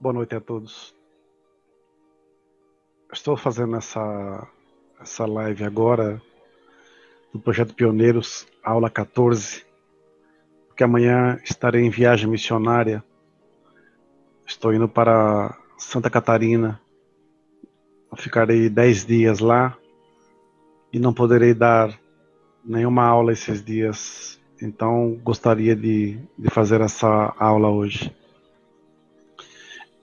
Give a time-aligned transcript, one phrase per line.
[0.00, 0.94] Boa noite a todos.
[3.12, 4.46] Estou fazendo essa,
[5.00, 6.22] essa live agora
[7.32, 9.66] do Projeto Pioneiros, aula 14,
[10.68, 13.02] porque amanhã estarei em viagem missionária.
[14.46, 16.80] Estou indo para Santa Catarina.
[18.18, 19.76] Ficarei 10 dias lá
[20.92, 21.92] e não poderei dar
[22.64, 24.40] nenhuma aula esses dias.
[24.62, 28.16] Então, gostaria de, de fazer essa aula hoje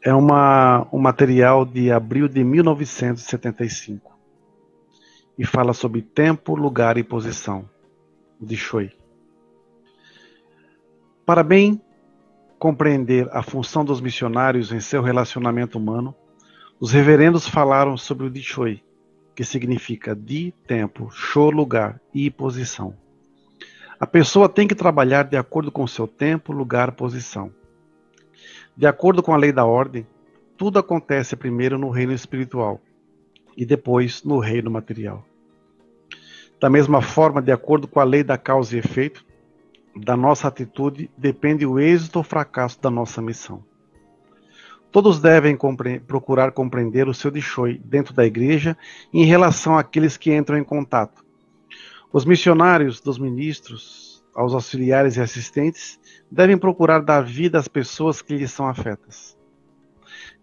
[0.05, 4.15] é uma, um material de abril de 1975
[5.35, 7.67] e fala sobre tempo, lugar e posição,
[8.39, 8.91] de Choi.
[11.25, 11.81] Para bem
[12.59, 16.13] compreender a função dos missionários em seu relacionamento humano,
[16.79, 18.83] os reverendos falaram sobre o de Choi,
[19.35, 22.95] que significa de tempo, show lugar e posição.
[23.99, 27.51] A pessoa tem que trabalhar de acordo com seu tempo, lugar, posição.
[28.77, 30.05] De acordo com a lei da ordem,
[30.57, 32.81] tudo acontece primeiro no reino espiritual
[33.55, 35.25] e depois no reino material.
[36.59, 39.25] Da mesma forma, de acordo com a lei da causa e efeito,
[39.95, 43.63] da nossa atitude depende o êxito ou fracasso da nossa missão.
[44.91, 48.77] Todos devem compre procurar compreender o seu Dishoi dentro da igreja
[49.13, 51.23] em relação àqueles que entram em contato.
[52.11, 54.04] Os missionários dos ministros,
[54.35, 55.97] aos auxiliares e assistentes,
[56.29, 59.37] devem procurar dar vida às pessoas que lhes são afetas.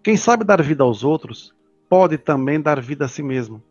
[0.03, 1.55] Quem sabe dar vida aos outros,
[1.89, 3.63] pode também dar vida a si mesmo.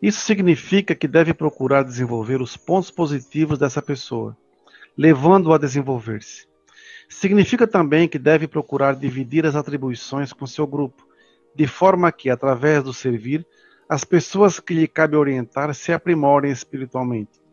[0.00, 4.36] Isso significa que deve procurar desenvolver os pontos positivos dessa pessoa,
[4.96, 6.46] levando-o a desenvolver-se.
[7.08, 11.08] Significa também que deve procurar dividir as atribuições com seu grupo,
[11.54, 13.46] de forma que, através do servir,
[13.88, 17.47] as pessoas que lhe cabe orientar se aprimorem espiritualmente.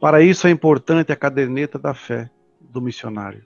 [0.00, 3.44] Para isso é importante a caderneta da fé, do missionário.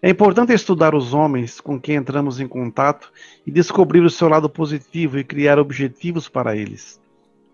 [0.00, 3.10] É importante estudar os homens com quem entramos em contato
[3.44, 7.00] e descobrir o seu lado positivo e criar objetivos para eles.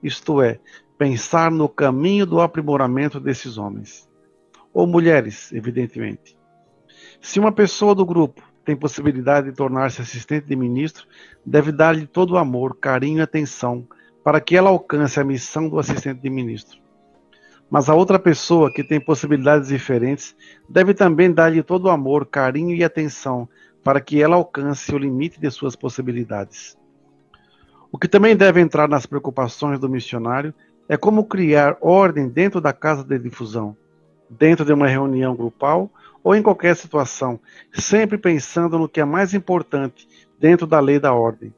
[0.02, 0.58] Isto é,
[0.98, 4.06] pensar no caminho do aprimoramento desses homens.
[4.74, 6.36] Ou mulheres, evidentemente.
[7.20, 11.06] Se uma pessoa do grupo tem possibilidade de tornar-se assistente de ministro,
[11.46, 13.86] deve dar-lhe todo o amor, carinho e atenção
[14.22, 16.89] para que ela alcance a missão do assistente de ministro.
[17.70, 20.34] Mas a outra pessoa que tem possibilidades diferentes
[20.68, 23.48] deve também dar-lhe todo o amor, carinho e atenção
[23.84, 26.76] para que ela alcance o limite de suas possibilidades.
[27.92, 30.52] O que também deve entrar nas preocupações do missionário
[30.88, 33.76] é como criar ordem dentro da casa de difusão,
[34.28, 35.88] dentro de uma reunião grupal
[36.22, 37.40] ou em qualquer situação,
[37.72, 41.54] sempre pensando no que é mais importante dentro da lei da ordem.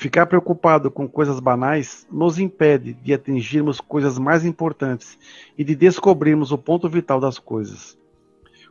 [0.00, 5.18] Ficar preocupado com coisas banais nos impede de atingirmos coisas mais importantes
[5.58, 7.98] e de descobrirmos o ponto vital das coisas.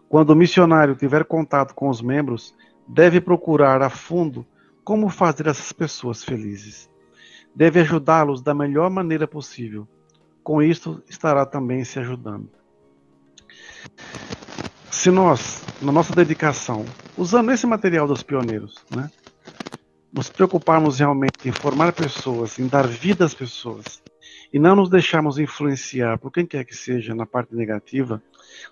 [0.10, 2.56] Quando o missionário tiver contato com os membros,
[2.88, 4.44] deve procurar a fundo
[4.84, 6.90] como fazer essas pessoas felizes.
[7.54, 9.88] Deve ajudá-los da melhor maneira possível.
[10.44, 12.50] Com isto, estará também se ajudando.
[14.90, 16.86] Se nós, na nossa dedicação,
[17.16, 19.12] usando esse material dos pioneiros, né,
[20.12, 24.02] nos preocuparmos realmente em formar pessoas, em dar vida às pessoas,
[24.52, 28.22] e não nos deixarmos influenciar por quem quer que seja na parte negativa,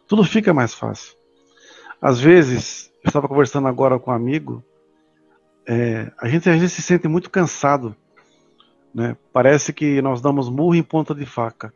[0.07, 1.15] tudo fica mais fácil.
[2.01, 4.63] Às vezes, eu estava conversando agora com um amigo,
[5.65, 7.95] é, a gente às vezes se sente muito cansado,
[8.93, 9.15] né?
[9.31, 11.73] Parece que nós damos murro em ponta de faca,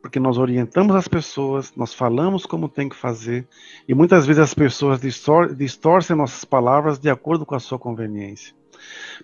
[0.00, 3.46] porque nós orientamos as pessoas, nós falamos como tem que fazer,
[3.86, 8.54] e muitas vezes as pessoas distor distorcem nossas palavras de acordo com a sua conveniência.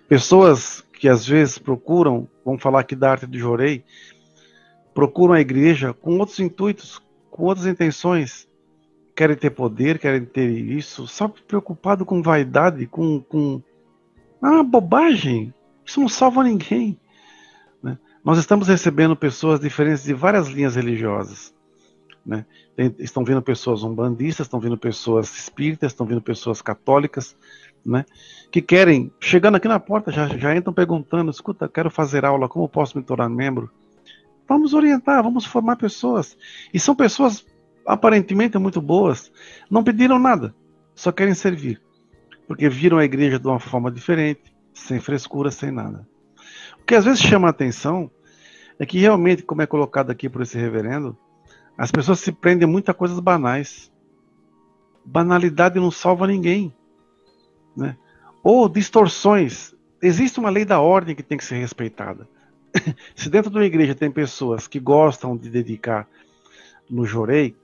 [0.07, 3.83] Pessoas que às vezes procuram, vamos falar aqui da arte de Jorei,
[4.93, 8.47] procuram a igreja com outros intuitos, com outras intenções.
[9.15, 13.61] Querem ter poder, querem ter isso, só preocupado com vaidade, com, com...
[14.41, 15.53] Ah, bobagem!
[15.85, 16.99] Isso não salva ninguém.
[17.81, 17.97] Né?
[18.23, 21.53] Nós estamos recebendo pessoas diferentes de várias linhas religiosas.
[22.25, 22.45] Né?
[22.99, 27.35] estão vindo pessoas umbandistas, estão vindo pessoas espíritas, estão vindo pessoas católicas,
[27.85, 28.05] né?
[28.51, 32.67] Que querem, chegando aqui na porta, já, já entram perguntando: escuta, quero fazer aula, como
[32.67, 33.71] posso me tornar membro?
[34.47, 36.37] Vamos orientar, vamos formar pessoas.
[36.73, 37.45] E são pessoas
[37.85, 39.31] aparentemente muito boas,
[39.69, 40.53] não pediram nada,
[40.95, 41.81] só querem servir.
[42.47, 46.07] Porque viram a igreja de uma forma diferente, sem frescura, sem nada.
[46.81, 48.09] O que às vezes chama a atenção
[48.79, 51.15] é que realmente, como é colocado aqui por esse reverendo,
[51.77, 53.91] as pessoas se prendem muito a coisas banais.
[55.05, 56.73] Banalidade não salva ninguém
[57.79, 57.97] né?
[58.43, 59.73] ou distorções.
[60.01, 62.27] Existe uma lei da ordem que tem que ser respeitada.
[63.15, 66.07] Se dentro de uma igreja tem pessoas que gostam de dedicar
[66.89, 67.55] no jorei,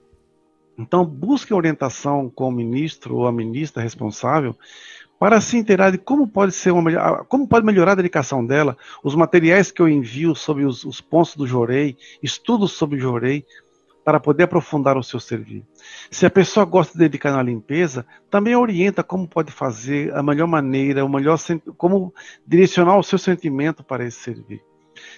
[0.78, 4.54] então busque orientação com o ministro ou a ministra responsável
[5.18, 9.14] para se inteirar de como pode ser uma, como pode melhorar a dedicação dela, os
[9.14, 13.44] materiais que eu envio sobre os, os pontos do Jorei, estudos sobre o Jorei,
[14.06, 15.66] para poder aprofundar o seu serviço.
[16.12, 20.46] Se a pessoa gosta de dedicar na limpeza, também orienta como pode fazer a melhor
[20.46, 21.36] maneira, o melhor
[21.76, 22.14] como
[22.46, 24.62] direcionar o seu sentimento para esse serviço.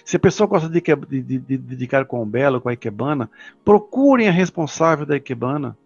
[0.03, 3.29] Se a pessoa gosta de, de, de, de dedicar com o belo, com a ikebana,
[3.63, 5.77] procurem a responsável da ikebana.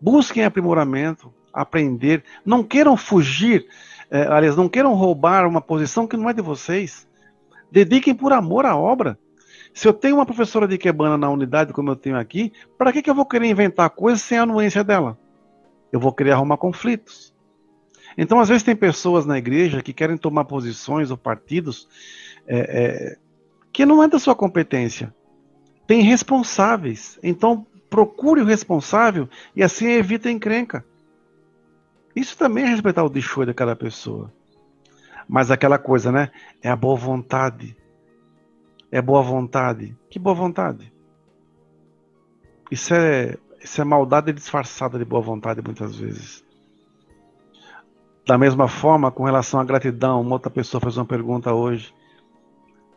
[0.00, 2.24] Busquem aprimoramento, aprender.
[2.46, 3.66] Não queiram fugir,
[4.10, 7.06] eh, aliás, não queiram roubar uma posição que não é de vocês.
[7.70, 9.18] Dediquem por amor à obra.
[9.72, 13.02] Se eu tenho uma professora de Ikebana na unidade, como eu tenho aqui, para que,
[13.02, 15.18] que eu vou querer inventar coisas sem a anuência dela?
[15.92, 17.34] Eu vou querer arrumar conflitos.
[18.18, 21.88] Então, às vezes, tem pessoas na igreja que querem tomar posições ou partidos
[22.46, 23.18] é, é,
[23.72, 25.14] que não é da sua competência.
[25.86, 27.18] Tem responsáveis.
[27.22, 30.84] Então, procure o responsável e assim evita a encrenca.
[32.14, 34.32] Isso também é respeitar o deixou de cada pessoa.
[35.28, 36.30] Mas aquela coisa, né?
[36.60, 37.76] É a boa vontade
[38.90, 39.96] é boa vontade.
[40.08, 40.92] Que boa vontade?
[42.70, 46.44] Isso é, isso é maldade disfarçada de boa vontade muitas vezes.
[48.26, 51.92] Da mesma forma, com relação à gratidão, uma outra pessoa fez uma pergunta hoje,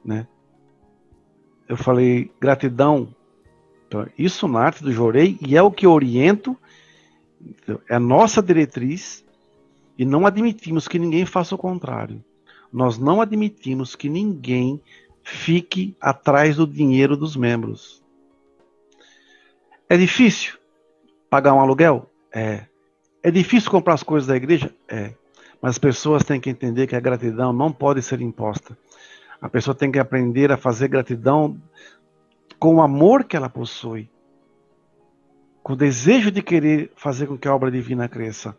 [0.03, 0.27] né?
[1.67, 3.07] Eu falei gratidão.
[3.87, 6.57] Então, isso na arte do Jorei e é o que oriento,
[7.89, 9.23] é a nossa diretriz
[9.97, 12.23] e não admitimos que ninguém faça o contrário.
[12.71, 14.81] Nós não admitimos que ninguém
[15.23, 18.03] fique atrás do dinheiro dos membros.
[19.89, 20.57] É difícil
[21.29, 22.09] pagar um aluguel?
[22.31, 22.65] É.
[23.21, 24.73] É difícil comprar as coisas da igreja?
[24.87, 25.13] É.
[25.61, 28.77] Mas as pessoas têm que entender que a gratidão não pode ser imposta.
[29.41, 31.57] A pessoa tem que aprender a fazer gratidão
[32.59, 34.09] com o amor que ela possui,
[35.61, 38.55] com o desejo de querer fazer com que a obra divina cresça,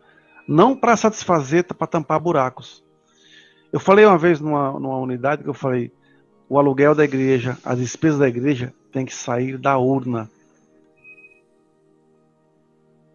[0.47, 2.83] não para satisfazer, para tampar buracos.
[3.73, 5.91] Eu falei uma vez numa, numa unidade que eu falei,
[6.47, 10.29] o aluguel da igreja, as despesas da igreja tem que sair da urna.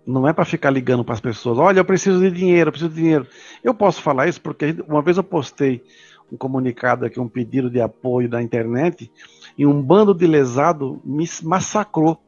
[0.06, 2.90] Não é para ficar ligando para as pessoas, olha, eu preciso de dinheiro, eu preciso
[2.90, 3.26] de dinheiro.
[3.62, 5.84] Eu posso falar isso porque uma vez eu postei
[6.32, 9.10] um comunicado aqui, um pedido de apoio da internet,
[9.56, 12.18] e um bando de lesado me massacrou.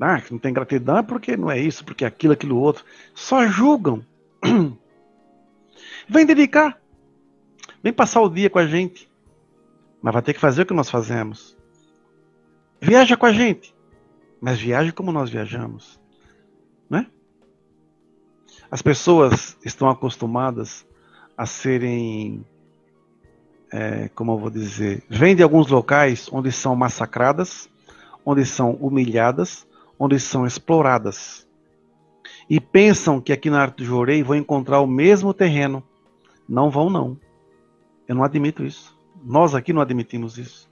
[0.00, 2.84] Ah, não tem gratidão é porque não é isso, porque é aquilo, aquilo outro.
[3.14, 4.02] Só julgam.
[6.08, 6.79] Vem dedicar.
[7.82, 9.10] Vem passar o dia com a gente.
[10.02, 11.56] Mas vai ter que fazer o que nós fazemos.
[12.80, 13.74] Viaja com a gente.
[14.40, 16.00] Mas viaje como nós viajamos.
[16.88, 17.06] Né?
[18.70, 20.86] As pessoas estão acostumadas
[21.36, 22.44] a serem,
[23.72, 27.68] é, como eu vou dizer, vêm de alguns locais onde são massacradas,
[28.24, 29.66] onde são humilhadas,
[29.98, 31.46] onde são exploradas.
[32.48, 35.82] E pensam que aqui na Arte do Jorei vão encontrar o mesmo terreno.
[36.48, 37.16] Não vão, não.
[38.10, 38.92] Eu não admito isso.
[39.22, 40.68] Nós aqui não admitimos isso.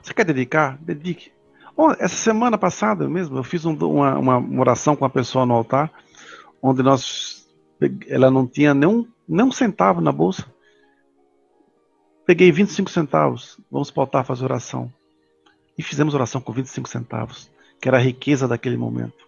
[0.00, 0.78] Você quer dedicar?
[0.80, 1.32] Dedique.
[1.98, 5.90] Essa semana passada mesmo, eu fiz um, uma, uma oração com a pessoa no altar,
[6.62, 7.48] onde nós,
[8.06, 10.46] ela não tinha nem um, centavo na bolsa.
[12.24, 14.92] Peguei 25 centavos, vamos para o altar fazer oração.
[15.76, 19.26] E fizemos oração com 25 centavos, que era a riqueza daquele momento.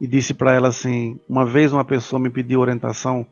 [0.00, 3.24] E disse para ela assim: uma vez uma pessoa me pediu orientação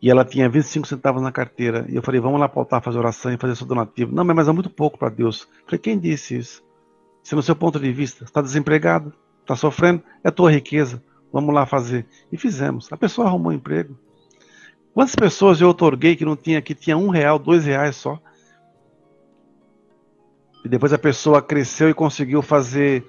[0.00, 1.84] e ela tinha 25 centavos na carteira.
[1.88, 4.14] E eu falei, vamos lá pautar, fazer oração e fazer seu donativo.
[4.14, 5.48] Não, mas é muito pouco para Deus.
[5.60, 6.62] Eu falei, quem disse isso?
[7.22, 9.12] Se no seu ponto de vista, está desempregado,
[9.42, 11.02] está sofrendo, é tua riqueza.
[11.32, 12.06] Vamos lá fazer.
[12.32, 12.90] E fizemos.
[12.92, 13.98] A pessoa arrumou um emprego.
[14.94, 18.18] Quantas pessoas eu otorguei que não tinha, que tinha um real, dois reais só?
[20.64, 23.06] E depois a pessoa cresceu e conseguiu fazer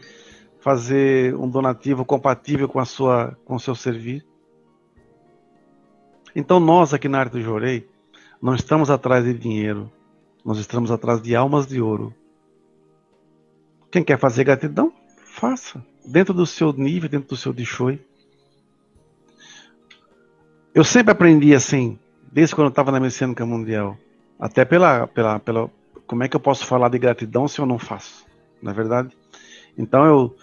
[0.60, 4.29] fazer um donativo compatível com a sua com o seu serviço.
[6.40, 7.86] Então nós aqui na Arte do Jorei
[8.42, 9.92] não estamos atrás de dinheiro,
[10.46, 12.16] nós estamos atrás de almas de ouro.
[13.92, 15.84] Quem quer fazer gratidão, faça.
[16.06, 18.00] Dentro do seu nível, dentro do seu Dixoi.
[20.74, 22.00] Eu sempre aprendi assim,
[22.32, 23.98] desde quando eu estava na Messiânica Mundial.
[24.40, 25.70] Até pela, pela, pela.
[26.08, 28.26] Como é que eu posso falar de gratidão se eu não faço?
[28.62, 29.10] Na é verdade?
[29.78, 30.36] Então eu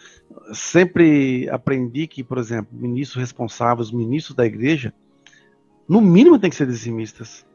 [0.53, 4.93] sempre aprendi que, por exemplo, ministros responsáveis, ministros da igreja,
[5.89, 7.47] no mínimo tem que ser dizimistas.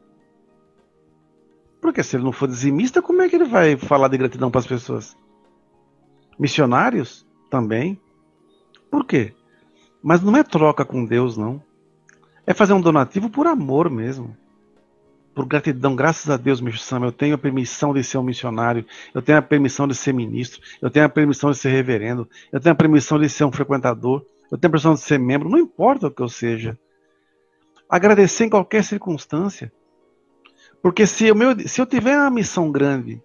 [1.80, 4.60] Porque se ele não for dizimista, como é que ele vai falar de gratidão para
[4.60, 5.16] as pessoas?
[6.38, 7.26] Missionários?
[7.50, 8.00] Também.
[8.90, 9.34] Por quê?
[10.02, 11.62] Mas não é troca com Deus, não.
[12.46, 14.36] É fazer um donativo por amor mesmo.
[15.34, 18.84] Por gratidão, graças a Deus, meu Sam, eu tenho a permissão de ser um missionário,
[19.14, 22.60] eu tenho a permissão de ser ministro, eu tenho a permissão de ser reverendo, eu
[22.60, 25.58] tenho a permissão de ser um frequentador, eu tenho a impressão de ser membro, não
[25.58, 26.78] importa o que eu seja.
[27.92, 29.70] Agradecer em qualquer circunstância.
[30.80, 33.22] Porque se, eu, meu, se eu tiver uma missão grande,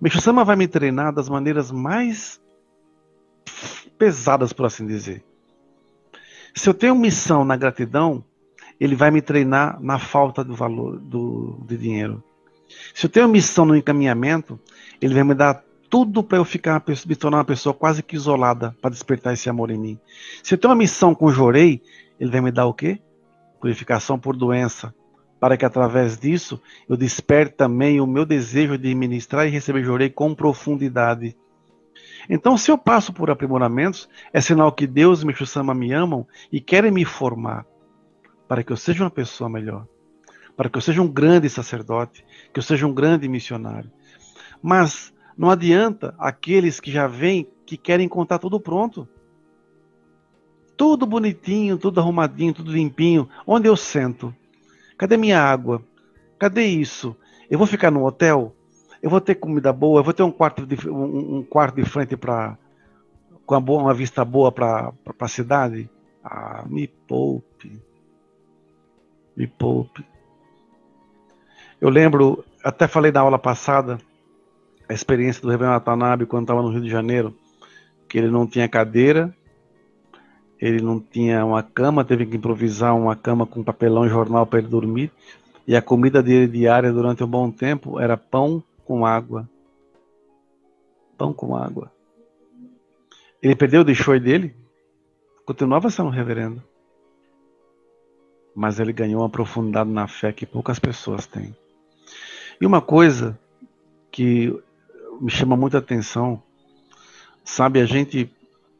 [0.00, 2.40] Meixo Sama vai me treinar das maneiras mais
[3.96, 5.24] pesadas, por assim dizer.
[6.56, 8.24] Se eu tenho missão na gratidão,
[8.80, 12.20] ele vai me treinar na falta do valor do, de dinheiro.
[12.92, 14.58] Se eu tenho missão no encaminhamento,
[15.00, 18.76] ele vai me dar tudo para eu ficar me tornar uma pessoa quase que isolada
[18.82, 20.00] para despertar esse amor em mim.
[20.42, 21.80] Se eu tenho uma missão com Jorei,
[22.18, 23.00] ele vai me dar o quê?
[23.60, 24.94] Purificação por doença,
[25.40, 30.10] para que através disso eu desperte também o meu desejo de ministrar e receber Jorei
[30.10, 31.36] com profundidade.
[32.28, 36.26] Então, se eu passo por aprimoramentos, é sinal que Deus e Meixo Sama me amam
[36.52, 37.64] e querem me formar
[38.46, 39.86] para que eu seja uma pessoa melhor,
[40.56, 43.90] para que eu seja um grande sacerdote, que eu seja um grande missionário.
[44.62, 49.08] Mas não adianta aqueles que já vêm que querem contar tudo pronto.
[50.78, 53.28] Tudo bonitinho, tudo arrumadinho, tudo limpinho.
[53.44, 54.32] Onde eu sento?
[54.96, 55.82] Cadê minha água?
[56.38, 57.16] Cadê isso?
[57.50, 58.54] Eu vou ficar no hotel?
[59.02, 59.98] Eu vou ter comida boa?
[59.98, 62.56] Eu vou ter um quarto de, um, um quarto de frente para
[63.44, 65.90] com uma, boa, uma vista boa para a cidade?
[66.22, 67.82] Ah, me poupe.
[69.36, 70.06] Me poupe.
[71.80, 73.98] Eu lembro, até falei na aula passada,
[74.88, 77.36] a experiência do Reverendo Watanabe quando estava no Rio de Janeiro,
[78.08, 79.34] que ele não tinha cadeira,
[80.60, 84.58] ele não tinha uma cama, teve que improvisar uma cama com papelão e jornal para
[84.58, 85.10] ele dormir,
[85.66, 89.48] e a comida dele diária durante um bom tempo era pão com água.
[91.16, 91.92] Pão com água.
[93.42, 94.54] Ele perdeu o deixoi dele,
[95.44, 96.62] continuava sendo reverendo.
[98.54, 101.54] Mas ele ganhou uma profundidade na fé que poucas pessoas têm.
[102.60, 103.38] E uma coisa
[104.10, 104.52] que
[105.20, 106.42] me chama muita atenção.
[107.44, 108.30] Sabe, a gente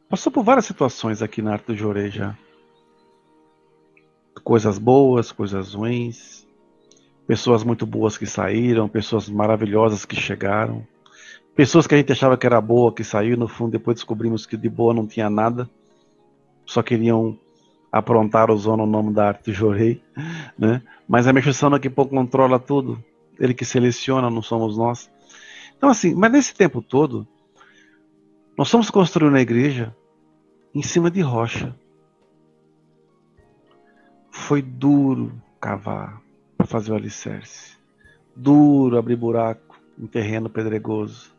[0.08, 2.36] passou por várias situações aqui na arte do já.
[4.42, 6.46] Coisas boas, coisas ruins,
[7.26, 10.86] pessoas muito boas que saíram, pessoas maravilhosas que chegaram,
[11.54, 14.56] pessoas que a gente achava que era boa que saiu, no fundo depois descobrimos que
[14.56, 15.68] de boa não tinha nada,
[16.64, 17.38] só queriam
[17.92, 20.02] aprontar o zona no nome da arte do Jorei,
[20.58, 20.82] né?
[21.06, 21.50] Mas a Meixo
[21.80, 23.02] que pouco controla tudo,
[23.38, 25.10] ele que seleciona, não somos nós.
[25.76, 27.26] Então, assim, mas nesse tempo todo,
[28.58, 29.94] nós estamos construindo a igreja
[30.74, 31.76] em cima de rocha.
[34.32, 36.20] Foi duro cavar
[36.56, 37.76] para fazer o alicerce.
[38.34, 41.32] Duro abrir buraco em terreno pedregoso.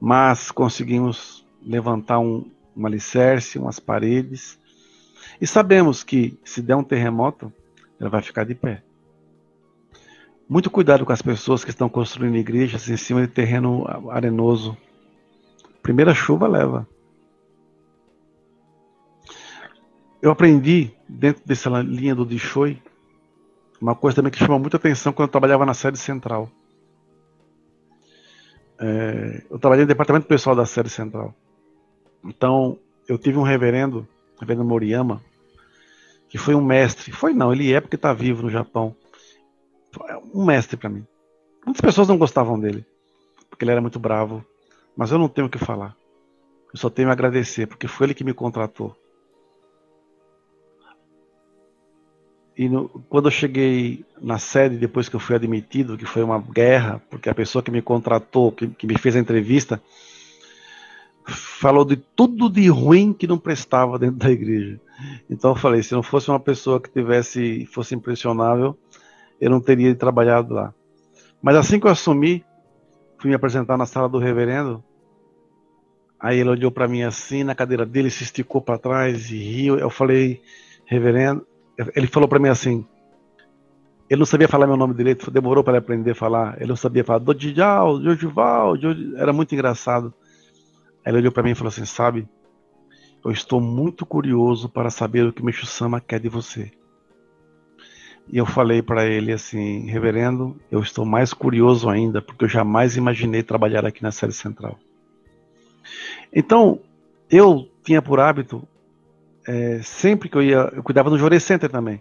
[0.00, 4.58] Mas conseguimos levantar um, um alicerce, umas paredes.
[5.38, 7.52] E sabemos que se der um terremoto,
[8.00, 8.82] ela vai ficar de pé.
[10.48, 14.74] Muito cuidado com as pessoas que estão construindo igrejas em cima de terreno arenoso.
[15.82, 16.86] Primeira chuva leva.
[20.20, 22.82] Eu aprendi, dentro dessa linha do Dishoi,
[23.80, 26.50] uma coisa também que chamou muita atenção quando eu trabalhava na sede central.
[28.80, 31.34] É, eu trabalhei no departamento pessoal da sede central.
[32.24, 34.06] Então, eu tive um reverendo,
[34.40, 35.22] reverendo Moriyama,
[36.28, 37.12] que foi um mestre.
[37.12, 38.94] Foi não, ele é porque está vivo no Japão
[40.34, 41.06] um mestre para mim.
[41.64, 42.84] Muitas pessoas não gostavam dele,
[43.48, 44.44] porque ele era muito bravo,
[44.98, 45.94] mas eu não tenho o que falar.
[46.74, 48.96] Eu só tenho a agradecer, porque foi ele que me contratou.
[52.56, 56.40] E no, quando eu cheguei na sede, depois que eu fui admitido, que foi uma
[56.40, 59.80] guerra, porque a pessoa que me contratou, que, que me fez a entrevista,
[61.28, 64.80] falou de tudo de ruim que não prestava dentro da igreja.
[65.30, 68.76] Então eu falei, se não fosse uma pessoa que tivesse, fosse impressionável,
[69.40, 70.74] eu não teria trabalhado lá.
[71.40, 72.44] Mas assim que eu assumi,
[73.16, 74.82] fui me apresentar na sala do reverendo.
[76.20, 79.78] Aí ele olhou para mim assim, na cadeira dele, se esticou para trás e riu.
[79.78, 80.42] Eu falei,
[80.84, 81.46] reverendo,
[81.94, 82.84] ele falou para mim assim,
[84.10, 86.56] ele não sabia falar meu nome direito, demorou para aprender a falar.
[86.56, 88.74] Ele não sabia falar Dodijal, Jojival,
[89.16, 90.12] era muito engraçado.
[91.04, 92.26] Aí ele olhou para mim e falou assim: Sabe,
[93.24, 96.72] eu estou muito curioso para saber o que Meixo Sama quer de você.
[98.30, 102.94] E eu falei para ele assim, reverendo, eu estou mais curioso ainda, porque eu jamais
[102.96, 104.78] imaginei trabalhar aqui na série central.
[106.32, 106.80] Então,
[107.30, 108.66] eu tinha por hábito,
[109.46, 112.00] é, sempre que eu ia, eu cuidava do Jore Center também.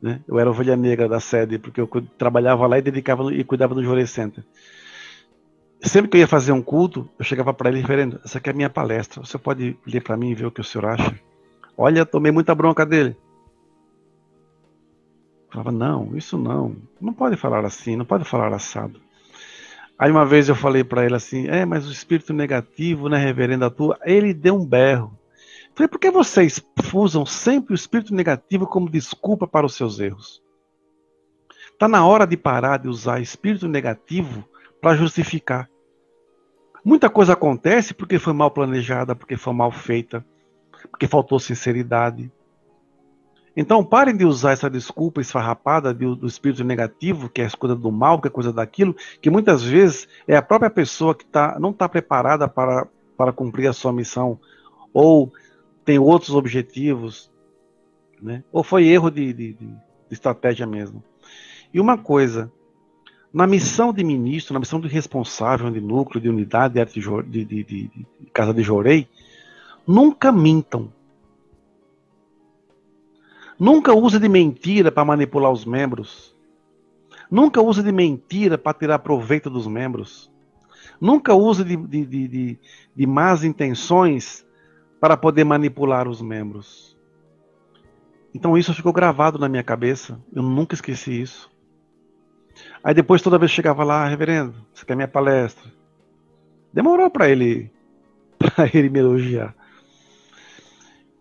[0.00, 0.20] Né?
[0.26, 1.88] Eu era ovelha negra da sede, porque eu
[2.18, 4.42] trabalhava lá e dedicava e cuidava do Jore Center.
[5.80, 8.52] Sempre que eu ia fazer um culto, eu chegava para ele, reverendo, essa aqui é
[8.52, 11.18] a minha palestra, você pode ler para mim e ver o que o senhor acha?
[11.76, 13.16] Olha, tomei muita bronca dele.
[15.50, 19.00] Falava, não, isso não, não pode falar assim, não pode falar assado.
[20.02, 23.70] Aí uma vez eu falei para ele assim, é, mas o espírito negativo, né, reverenda
[23.70, 25.16] tua, ele deu um berro.
[25.76, 26.60] Falei, por que vocês
[26.92, 30.42] usam sempre o espírito negativo como desculpa para os seus erros?
[31.72, 34.44] Está na hora de parar de usar espírito negativo
[34.80, 35.70] para justificar.
[36.84, 40.26] Muita coisa acontece porque foi mal planejada, porque foi mal feita,
[40.90, 42.28] porque faltou sinceridade.
[43.56, 47.92] Então parem de usar essa desculpa esfarrapada do, do espírito negativo, que é coisa do
[47.92, 51.70] mal, que é coisa daquilo, que muitas vezes é a própria pessoa que tá, não
[51.70, 54.38] está preparada para, para cumprir a sua missão,
[54.92, 55.30] ou
[55.84, 57.30] tem outros objetivos,
[58.20, 58.42] né?
[58.50, 59.76] ou foi erro de, de, de
[60.10, 61.02] estratégia mesmo.
[61.74, 62.50] E uma coisa,
[63.32, 67.64] na missão de ministro, na missão de responsável de núcleo, de unidade de, de, de,
[67.64, 69.08] de Casa de Jorei,
[69.86, 70.90] nunca mintam.
[73.62, 76.34] Nunca use de mentira para manipular os membros.
[77.30, 80.28] Nunca use de mentira para tirar proveito dos membros.
[81.00, 82.58] Nunca use de, de, de,
[82.96, 84.44] de, más intenções
[84.98, 86.98] para poder manipular os membros.
[88.34, 90.20] Então isso ficou gravado na minha cabeça.
[90.34, 91.48] Eu nunca esqueci isso.
[92.82, 95.70] Aí depois toda vez chegava lá, reverendo, você quer minha palestra?
[96.72, 97.70] Demorou para ele
[98.36, 99.54] para ele me elogiar.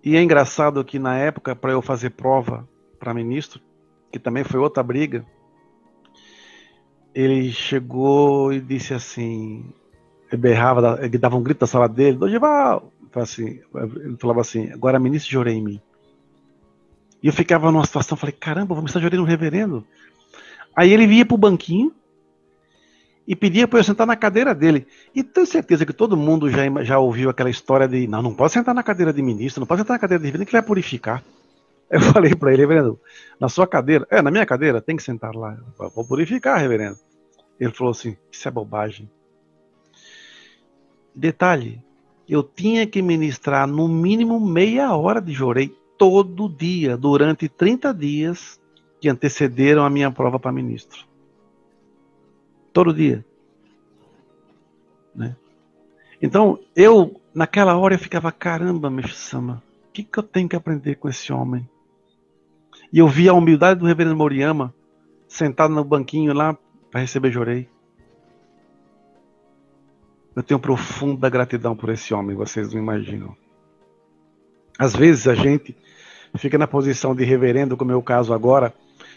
[0.04, 2.68] E é engraçado que na época, para eu fazer prova
[3.00, 3.62] para ministro,
[4.12, 5.26] que também foi outra briga,
[7.14, 9.66] ele chegou e disse assim,
[10.32, 12.92] ele berrava, ele dava um grito da sala dele, Dodival!
[13.14, 15.82] Assim, ele falava assim, agora ministro de em mim.
[17.22, 19.86] E eu ficava numa situação, falei, caramba, vou ministrar de no reverendo.
[20.76, 21.94] Aí ele vinha pro banquinho,
[23.28, 24.88] e pedia para eu sentar na cadeira dele.
[25.14, 28.54] E tenho certeza que todo mundo já, já ouviu aquela história de não, não pode
[28.54, 31.24] sentar na cadeira de ministro, não pode sentar na cadeira de reverendo que vai purificar.
[31.90, 33.00] Eu falei para ele, reverendo,
[33.40, 35.58] na sua cadeira, é, na minha cadeira, tem que sentar lá.
[35.94, 36.98] Vou purificar, reverendo.
[37.60, 39.12] Ele falou assim: Isso é bobagem.
[41.14, 41.84] Detalhe:
[42.32, 48.58] eu tinha que ministrar no mínimo meia hora de jorei todo dia, durante 30 dias
[49.02, 51.11] que antecederam a minha prova para ministro.
[52.74, 53.26] Todo dia.
[55.16, 55.36] Né?
[56.22, 60.96] Então, eu, naquela hora, eu ficava, caramba, Mestre-sama, o que, que eu tenho que aprender
[60.96, 61.70] com esse homem?
[62.94, 64.74] E eu vi a humildade do reverendo Moriyama,
[65.28, 66.58] sentado no banquinho lá,
[66.90, 67.68] para receber Jorei.
[70.36, 73.36] Eu tenho profunda gratidão por esse homem, vocês não imaginam.
[74.78, 75.76] Às vezes a gente
[76.38, 78.74] fica na posição de reverendo, como é o caso agora,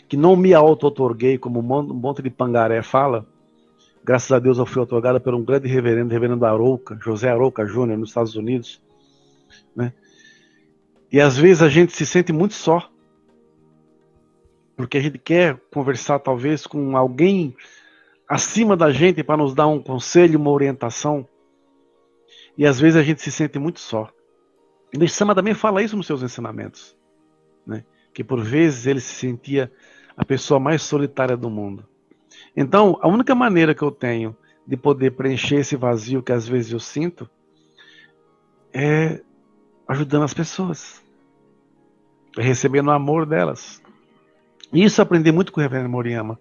[0.09, 3.27] que não me auto-otorguei, como um monte de pangaré fala,
[4.05, 7.99] Graças a Deus eu fui otorgada por um grande reverendo, reverendo Arouca, José Arouca Júnior,
[7.99, 8.83] nos Estados Unidos.
[9.75, 9.95] Né?
[11.11, 12.91] E às vezes a gente se sente muito só.
[14.77, 17.57] Porque a gente quer conversar talvez com alguém
[18.29, 21.27] acima da gente para nos dar um conselho, uma orientação.
[22.59, 24.11] E às vezes a gente se sente muito só.
[24.93, 26.95] E o Sama também fala isso nos seus ensinamentos.
[27.67, 27.87] Né?
[28.13, 29.73] Que por vezes ele se sentia
[30.15, 31.89] a pessoa mais solitária do mundo.
[32.57, 34.37] Então, a única maneira que eu tenho
[34.67, 37.29] de poder preencher esse vazio que às vezes eu sinto
[38.73, 39.21] é
[39.87, 41.03] ajudando as pessoas,
[42.37, 43.83] recebendo o amor delas.
[44.73, 46.39] Isso eu aprendi muito com o Reverendo Moriyama.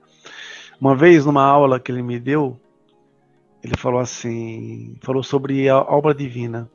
[0.79, 2.59] Uma vez, numa aula que ele me deu,
[3.63, 6.69] ele falou assim, falou sobre a obra divina.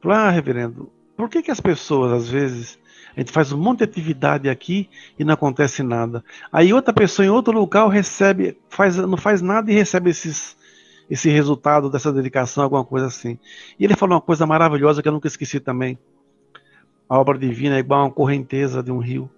[0.00, 2.78] Falou, ah, reverendo, por que, que as pessoas às vezes
[3.16, 6.22] a gente faz um monte de atividade aqui e não acontece nada.
[6.52, 10.54] Aí outra pessoa em outro local recebe, faz, não faz nada e recebe esses,
[11.08, 13.38] esse resultado dessa dedicação, alguma coisa assim.
[13.78, 15.98] E ele falou uma coisa maravilhosa que eu nunca esqueci também.
[17.08, 19.30] A obra divina é igual a uma correnteza de um rio.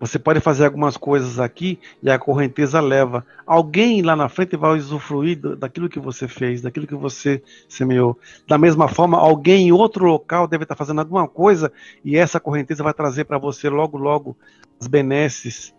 [0.00, 3.24] Você pode fazer algumas coisas aqui e a correnteza leva.
[3.46, 8.18] Alguém lá na frente vai usufruir daquilo que você fez, daquilo que você semeou.
[8.48, 11.70] Da mesma forma, alguém em outro local deve estar fazendo alguma coisa
[12.02, 14.34] e essa correnteza vai trazer para você logo, logo
[14.80, 15.74] as benesses,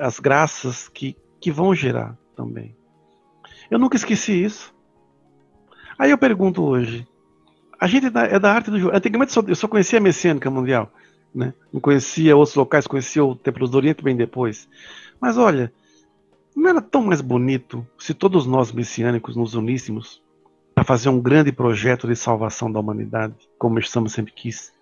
[0.00, 2.76] as graças que, que vão gerar também.
[3.68, 4.72] Eu nunca esqueci isso.
[5.98, 7.04] Aí eu pergunto hoje:
[7.80, 8.96] a gente é da arte do jogo.
[8.96, 10.92] Antigamente eu só conhecia a messiânica mundial.
[11.36, 11.52] Né?
[11.70, 14.66] Não conhecia outros locais, conhecia o Templo do Oriente bem depois.
[15.20, 15.70] Mas olha,
[16.54, 20.22] não era tão mais bonito se todos nós messiânicos nos uníssemos
[20.74, 24.72] para fazer um grande projeto de salvação da humanidade, como estamos sempre quis?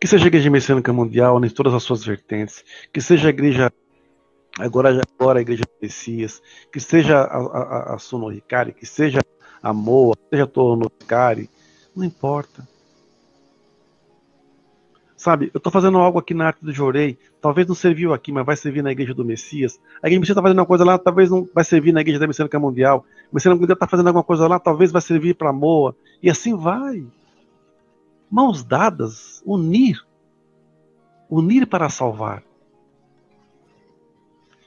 [0.00, 3.72] Que seja a Igreja Messiânica Mundial em todas as suas vertentes, que seja a Igreja
[4.60, 6.40] agora, agora a Igreja Messias,
[6.72, 9.20] que seja a, a, a que seja
[9.60, 11.50] a Moa, que seja a Torno Ricari,
[11.96, 12.73] não importa.
[15.24, 18.44] Sabe, eu estou fazendo algo aqui na arte do Jorei, talvez não serviu aqui, mas
[18.44, 19.80] vai servir na igreja do Messias.
[20.02, 22.20] A igreja do Messias está fazendo uma coisa lá, talvez não vai servir na igreja
[22.20, 23.06] da Messiânica Mundial.
[23.22, 25.96] A Messiânica Mundial está fazendo alguma coisa lá, talvez vai servir para Moa.
[26.22, 27.06] E assim vai.
[28.30, 30.04] mãos dadas, unir.
[31.30, 32.42] Unir para salvar.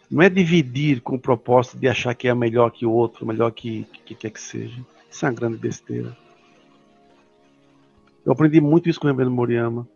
[0.10, 3.52] Não é dividir com o propósito de achar que é melhor que o outro, melhor
[3.52, 4.84] que, que quer que seja.
[5.08, 6.18] Isso é uma grande besteira.
[8.26, 9.88] Eu aprendi muito isso com o Reverendo Moriyama.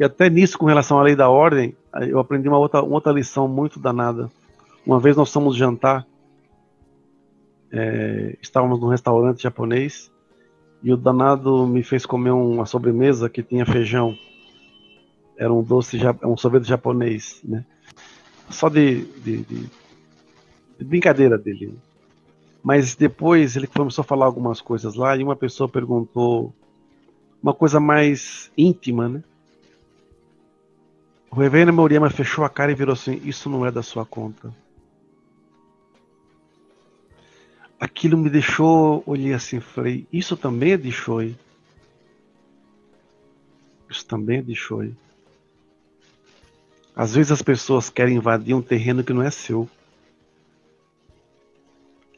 [0.00, 1.76] E até nisso, com relação à lei da ordem,
[2.08, 4.30] eu aprendi uma outra, uma outra lição muito danada.
[4.86, 6.06] Uma vez nós fomos jantar,
[7.70, 10.10] é, estávamos num restaurante japonês,
[10.82, 14.16] e o danado me fez comer uma sobremesa que tinha feijão.
[15.36, 17.62] Era um doce, um sorvete japonês, né?
[18.48, 19.70] Só de, de, de,
[20.78, 21.78] de brincadeira dele.
[22.64, 26.54] Mas depois ele começou a falar algumas coisas lá e uma pessoa perguntou
[27.42, 29.22] uma coisa mais íntima, né?
[31.30, 34.52] O reverendo Moriyama fechou a cara e virou assim: Isso não é da sua conta.
[37.78, 41.36] Aquilo me deixou, olhei assim, falei: Isso também é de Shoi.
[43.88, 44.92] Isso também é de Shoi.
[46.96, 49.70] Às vezes as pessoas querem invadir um terreno que não é seu.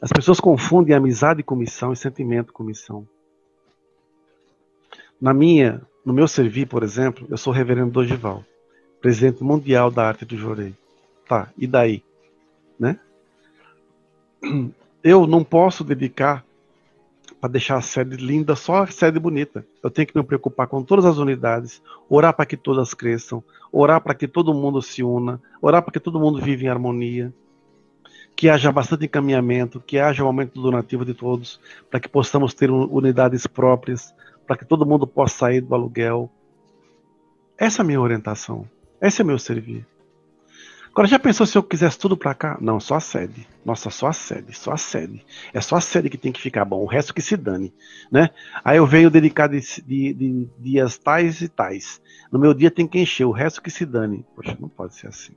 [0.01, 3.07] As pessoas confundem amizade com missão e sentimento com missão.
[5.21, 8.43] Na minha, no meu servir, por exemplo, eu sou reverendo Dogival
[9.03, 10.73] presidente mundial da arte do Jorei.
[11.27, 12.01] Tá, e daí?
[12.79, 12.97] Né?
[15.03, 16.45] Eu não posso dedicar
[17.41, 19.65] para deixar a sede linda, só a sede bonita.
[19.83, 23.99] Eu tenho que me preocupar com todas as unidades, orar para que todas cresçam, orar
[23.99, 27.33] para que todo mundo se una, orar para que todo mundo viva em harmonia,
[28.37, 31.59] que haja bastante encaminhamento, que haja um aumento do donativo de todos,
[31.91, 34.15] para que possamos ter unidades próprias,
[34.47, 36.31] para que todo mundo possa sair do aluguel.
[37.57, 38.65] Essa é a minha orientação.
[39.03, 39.85] Esse é meu servir.
[40.89, 42.57] Agora, já pensou se eu quisesse tudo para cá?
[42.61, 43.45] Não, só a sede.
[43.65, 45.25] Nossa, só a sede, só a sede.
[45.51, 47.73] É só a sede que tem que ficar bom, o resto que se dane.
[48.09, 48.29] Né?
[48.63, 51.99] Aí eu venho dedicar de, de, de dias tais e tais.
[52.31, 54.25] No meu dia tem que encher, o resto que se dane.
[54.35, 55.33] Poxa, não pode ser assim.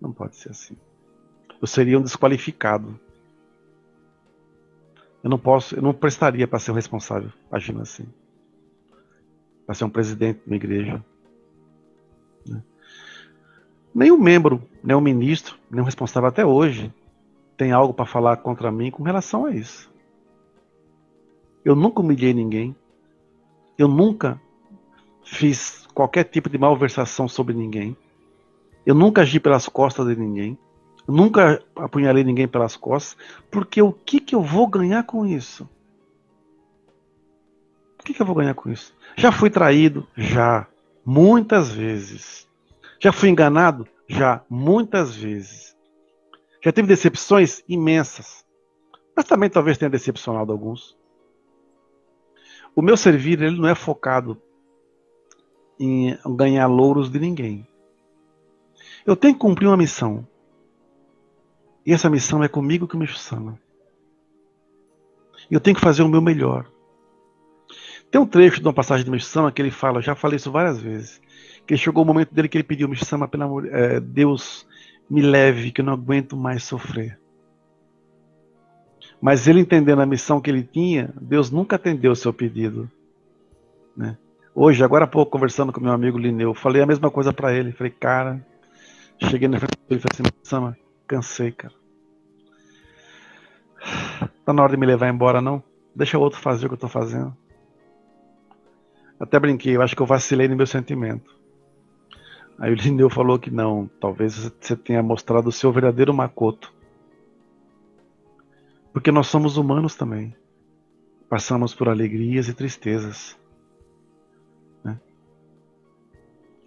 [0.00, 0.76] Não pode ser assim.
[1.60, 2.98] Eu seria um desqualificado.
[5.22, 8.06] Eu não posso, eu não prestaria para ser o responsável agindo assim.
[9.66, 11.04] Para ser um presidente de uma igreja.
[12.46, 12.62] Né?
[13.94, 16.92] Nenhum membro, nenhum ministro, nenhum responsável até hoje
[17.56, 19.90] tem algo para falar contra mim com relação a isso.
[21.64, 22.74] Eu nunca humilhei ninguém.
[23.78, 24.40] Eu nunca
[25.24, 27.96] fiz qualquer tipo de malversação sobre ninguém.
[28.84, 30.58] Eu nunca agi pelas costas de ninguém.
[31.06, 33.16] Eu nunca apunhalei ninguém pelas costas.
[33.50, 35.68] Porque o que, que eu vou ganhar com isso?
[38.00, 38.92] O que, que eu vou ganhar com isso?
[39.16, 40.06] Já fui traído?
[40.16, 40.66] Já.
[41.04, 42.48] Muitas vezes.
[43.00, 43.86] Já fui enganado?
[44.08, 44.44] Já.
[44.48, 45.76] Muitas vezes.
[46.62, 48.44] Já tive decepções imensas.
[49.16, 50.96] Mas também talvez tenha decepcionado alguns.
[52.74, 54.40] O meu servir ele não é focado
[55.78, 57.66] em ganhar louros de ninguém.
[59.04, 60.26] Eu tenho que cumprir uma missão.
[61.84, 63.60] E essa missão é comigo que me chama.
[65.50, 66.71] Eu tenho que fazer o meu melhor.
[68.12, 70.78] Tem um trecho de uma passagem de Mishama que ele fala, já falei isso várias
[70.78, 71.18] vezes,
[71.66, 74.66] que chegou o momento dele que ele pediu, Mishama, pelo amor, é, Deus
[75.08, 77.18] me leve, que eu não aguento mais sofrer.
[79.18, 82.90] Mas ele entendendo a missão que ele tinha, Deus nunca atendeu o seu pedido.
[83.96, 84.18] Né?
[84.54, 87.72] Hoje, agora há pouco, conversando com meu amigo Lineu, falei a mesma coisa para ele.
[87.72, 88.46] Falei, cara,
[89.30, 91.72] cheguei na frente dele e falei assim, cansei, cara.
[94.44, 95.62] Tá na hora de me levar embora, não?
[95.94, 97.34] Deixa o outro fazer o que eu tô fazendo.
[99.22, 101.32] Até brinquei, eu acho que eu vacilei no meu sentimento.
[102.58, 106.74] Aí o Lindeu falou que não, talvez você tenha mostrado o seu verdadeiro Makoto.
[108.92, 110.34] Porque nós somos humanos também.
[111.28, 113.38] Passamos por alegrias e tristezas.
[114.82, 114.98] Né?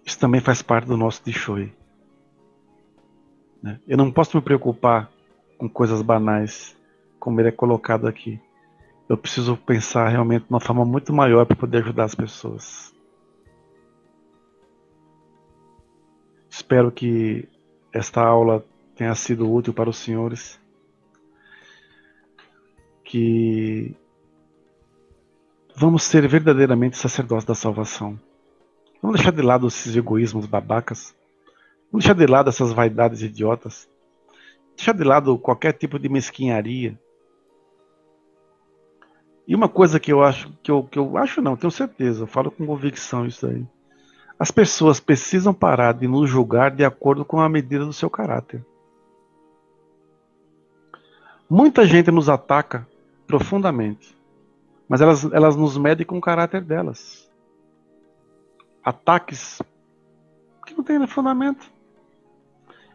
[0.02, 1.74] Isso também faz parte do nosso Dishoi.
[3.62, 3.78] Né?
[3.86, 5.12] Eu não posso me preocupar
[5.58, 6.74] com coisas banais,
[7.20, 8.40] como ele é colocado aqui
[9.08, 12.94] eu preciso pensar realmente de uma forma muito maior para poder ajudar as pessoas.
[16.50, 17.48] Espero que
[17.92, 18.64] esta aula
[18.96, 20.60] tenha sido útil para os senhores.
[23.04, 23.94] Que
[25.76, 28.18] vamos ser verdadeiramente sacerdotes da salvação.
[29.00, 31.14] Vamos deixar de lado esses egoísmos babacas.
[31.92, 33.88] Vamos deixar de lado essas vaidades idiotas.
[34.74, 36.98] Deixar de lado qualquer tipo de mesquinharia
[39.46, 42.26] e uma coisa que eu acho, que eu, que eu acho não, tenho certeza, eu
[42.26, 43.64] falo com convicção isso aí.
[44.38, 48.64] As pessoas precisam parar de nos julgar de acordo com a medida do seu caráter.
[51.48, 52.86] Muita gente nos ataca
[53.26, 54.16] profundamente
[54.88, 57.30] Mas elas, elas nos medem com o caráter delas.
[58.84, 59.60] Ataques
[60.64, 61.70] que não tem fundamento.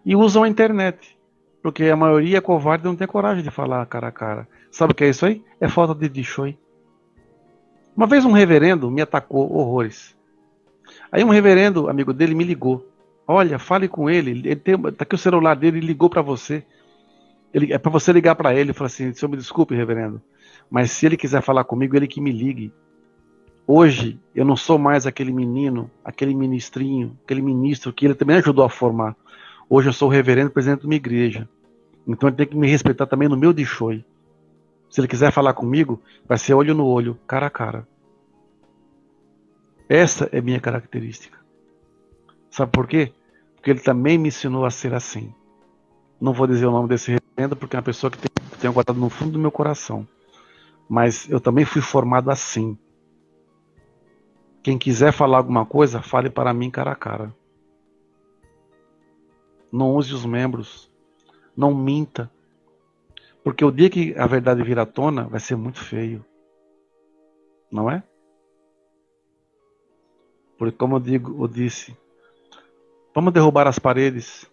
[0.05, 1.17] E usam a internet.
[1.61, 4.47] Porque a maioria é covarde e não tem coragem de falar cara a cara.
[4.71, 5.43] Sabe o que é isso aí?
[5.59, 6.57] É falta de dichoi.
[7.95, 10.15] Uma vez um reverendo me atacou horrores.
[11.11, 12.87] Aí um reverendo, amigo dele, me ligou.
[13.27, 14.31] Olha, fale com ele.
[14.31, 16.63] Ele tem, tá aqui o celular dele, ele ligou para você.
[17.53, 20.21] Ele, é para você ligar para ele falar assim: senhor, me desculpe, reverendo,
[20.69, 22.73] mas se ele quiser falar comigo, ele que me ligue.
[23.67, 28.65] Hoje eu não sou mais aquele menino, aquele ministrinho, aquele ministro que ele também ajudou
[28.65, 29.15] a formar.
[29.69, 31.47] Hoje eu sou o reverendo presidente de uma igreja.
[32.07, 34.03] Então ele tem que me respeitar também no meu dixoi.
[34.91, 37.87] Se ele quiser falar comigo, vai ser olho no olho, cara a cara.
[39.87, 41.39] Essa é minha característica.
[42.49, 43.13] Sabe por quê?
[43.55, 45.33] Porque ele também me ensinou a ser assim.
[46.19, 48.17] Não vou dizer o nome desse reverendo porque é uma pessoa que
[48.59, 50.05] tenho guardado no fundo do meu coração.
[50.89, 52.77] Mas eu também fui formado assim.
[54.61, 57.33] Quem quiser falar alguma coisa, fale para mim cara a cara.
[59.71, 60.91] Não use os membros.
[61.55, 62.29] Não minta.
[63.43, 66.23] Porque o dia que a verdade vir à tona vai ser muito feio.
[67.71, 68.03] Não é?
[70.57, 71.97] Porque como eu digo, eu disse,
[73.15, 74.49] vamos derrubar as paredes.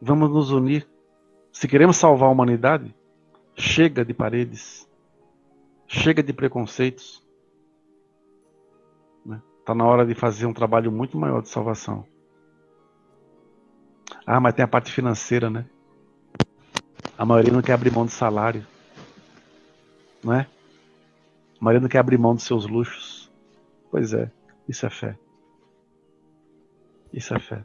[0.00, 0.86] Vamos nos unir.
[1.50, 2.94] Se queremos salvar a humanidade,
[3.54, 4.86] chega de paredes.
[5.86, 7.24] Chega de preconceitos.
[9.60, 9.82] Está né?
[9.82, 12.06] Na hora de fazer um trabalho muito maior de salvação.
[14.26, 15.64] Ah, mas tem a parte financeira, né?
[17.16, 18.66] A maioria não quer abrir mão do salário.
[20.22, 20.46] Não é?
[21.60, 23.30] A maioria não quer abrir mão dos seus luxos.
[23.90, 24.30] Pois é,
[24.68, 25.16] isso é fé.
[27.12, 27.64] Isso é fé.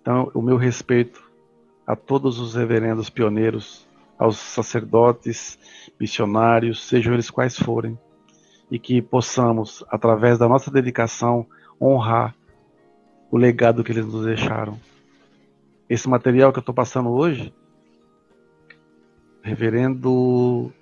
[0.00, 1.22] Então, o meu respeito
[1.86, 3.86] a todos os reverendos pioneiros,
[4.18, 5.58] aos sacerdotes,
[5.98, 7.98] missionários, sejam eles quais forem,
[8.70, 11.46] e que possamos, através da nossa dedicação,
[11.80, 12.36] honrar
[13.30, 14.78] o legado que eles nos deixaram.
[15.88, 17.52] Esse material que eu estou passando hoje
[19.42, 20.72] Reverendo.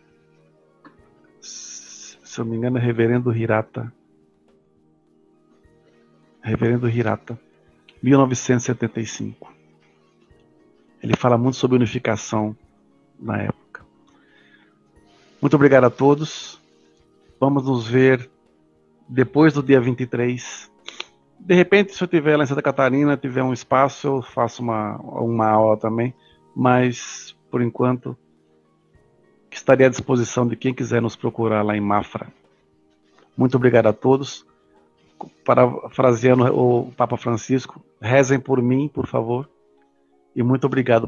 [1.40, 3.92] Se eu me engano, é Reverendo Hirata.
[6.42, 7.38] Reverendo Hirata,
[8.02, 9.52] 1975.
[11.02, 12.56] Ele fala muito sobre unificação
[13.18, 13.84] na época.
[15.40, 16.60] Muito obrigado a todos.
[17.38, 18.28] Vamos nos ver
[19.08, 20.70] depois do dia 23.
[21.38, 24.96] De repente, se eu tiver lá em Santa Catarina, tiver um espaço, eu faço uma,
[24.96, 26.12] uma aula também.
[26.54, 28.18] Mas, por enquanto,
[29.50, 32.28] que estaria à disposição de quem quiser nos procurar lá em Mafra.
[33.36, 34.46] Muito obrigado a todos.
[35.44, 39.48] Parafraseando o Papa Francisco, rezem por mim, por favor.
[40.34, 40.96] E muito obrigado